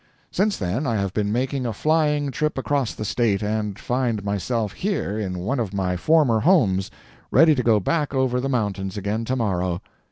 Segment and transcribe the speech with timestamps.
[0.31, 4.71] Since then, I have been making a flying trip across the State, and find myself
[4.73, 6.89] here, in one of my former homes,
[7.29, 9.79] ready to go back over the mountains again tomorrow.